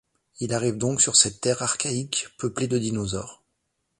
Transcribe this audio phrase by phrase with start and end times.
[0.39, 3.43] Il arrive donc sur cette Terre archaïque peuplée de dinosaures.